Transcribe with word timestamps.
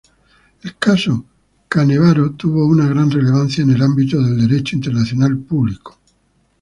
El 0.63 0.77
Caso 0.79 1.25
Canevaro 1.69 2.31
tuvo 2.31 2.65
una 2.65 2.87
gran 2.89 3.11
relevancia 3.11 3.61
en 3.63 3.69
el 3.69 3.83
ámbito 3.83 4.19
del 4.19 4.47
Derecho 4.47 4.75
internacional 4.75 5.37
público. 5.37 5.99